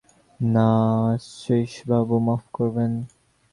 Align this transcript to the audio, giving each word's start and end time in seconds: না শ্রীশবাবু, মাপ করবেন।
না 0.39 0.69
শ্রীশবাবু, 1.29 2.15
মাপ 2.25 2.43
করবেন। 2.53 2.91